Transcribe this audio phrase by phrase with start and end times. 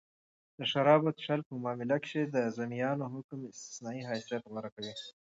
[0.57, 4.93] د شرابو څښل په معامله کښي د ذمیانو حکم استثنايي حیثت غوره کوي.